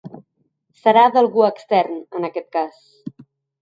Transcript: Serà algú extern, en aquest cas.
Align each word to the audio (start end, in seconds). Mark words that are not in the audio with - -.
Serà 0.79 1.03
algú 1.23 1.45
extern, 1.51 2.03
en 2.21 2.29
aquest 2.33 2.53
cas. 2.61 2.85